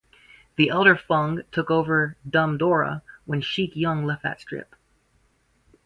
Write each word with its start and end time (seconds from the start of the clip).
The 0.55 0.69
elder 0.71 0.95
Fung 0.95 1.43
took 1.51 1.69
over 1.69 2.17
"Dumb 2.27 2.57
Dora" 2.57 3.03
when 3.25 3.41
Chic 3.41 3.75
Young 3.75 4.03
left 4.03 4.23
that 4.23 4.41
strip. 4.41 4.73